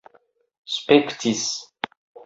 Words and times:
spektis 0.77 1.45